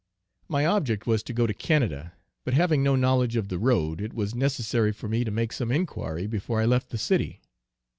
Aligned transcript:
My 0.47 0.65
object 0.65 1.05
was 1.05 1.21
to 1.21 1.31
go 1.31 1.45
to 1.45 1.53
Canada, 1.53 2.13
but 2.43 2.55
having 2.55 2.81
no 2.81 2.95
knowledge 2.95 3.35
of 3.35 3.49
the 3.49 3.59
road, 3.59 4.01
it 4.01 4.15
was 4.15 4.33
necessary 4.33 4.91
for 4.91 5.07
me 5.07 5.23
to 5.23 5.29
make 5.29 5.51
some 5.53 5.71
inquiry 5.71 6.25
before 6.25 6.59
I 6.59 6.65
left 6.65 6.89
the 6.89 6.97
city. 6.97 7.39